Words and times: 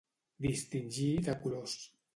Distingir 0.45 1.11
de 1.29 1.39
colors. 1.47 1.81